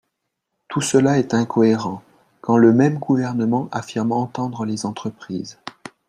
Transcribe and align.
Tout 0.67 0.81
cela 0.81 1.19
est 1.19 1.35
incohérent, 1.35 2.01
quand 2.41 2.57
le 2.57 2.73
même 2.73 2.97
gouvernement 2.97 3.69
affirme 3.71 4.13
entendre 4.13 4.65
les 4.65 4.87
entreprises. 4.87 5.59